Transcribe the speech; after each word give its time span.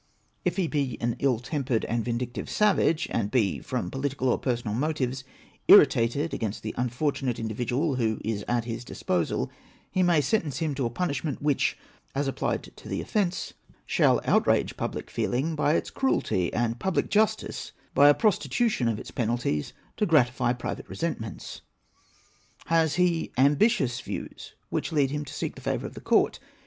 If 0.43 0.57
he 0.57 0.67
be 0.67 0.97
an 0.99 1.15
ill 1.19 1.37
tempered 1.37 1.85
and 1.85 2.03
vindictive 2.03 2.49
savage, 2.49 3.07
and 3.11 3.29
be, 3.29 3.59
from 3.59 3.91
political 3.91 4.29
or 4.29 4.39
personal 4.39 4.73
motives, 4.73 5.23
irritated 5.67 6.33
against 6.33 6.63
the 6.63 6.73
unfortunate 6.75 7.37
individual 7.37 7.97
who 7.97 8.19
is 8.25 8.43
at 8.47 8.65
his 8.65 8.83
disposal, 8.83 9.51
he 9.91 10.01
may 10.01 10.19
sentence 10.19 10.57
him 10.57 10.73
to 10.73 10.87
a 10.87 10.89
punishment 10.89 11.39
which, 11.39 11.77
as 12.15 12.27
applied 12.27 12.63
to 12.77 12.89
the 12.89 12.99
offence, 12.99 13.53
shall 13.85 14.21
outrage 14.25 14.75
public 14.75 15.07
feeling 15.11 15.55
b}^ 15.55 15.75
its 15.75 15.91
cruelty, 15.91 16.51
and 16.51 16.79
public 16.79 17.07
justice 17.11 17.71
by 17.93 18.09
a 18.09 18.15
prostitution 18.15 18.87
of 18.87 18.97
its 18.97 19.11
penalties 19.11 19.71
to 19.97 20.07
gratify 20.07 20.51
private 20.51 20.89
resentments. 20.89 21.61
Has 22.65 22.95
he 22.95 23.31
ambitious 23.37 23.99
views, 24.01 24.55
which 24.69 24.91
lead 24.91 25.11
him 25.11 25.25
to 25.25 25.31
seek 25.35 25.53
the 25.53 25.61
favour 25.61 25.85
of 25.85 25.93
the 25.93 26.01
court? 26.01 26.39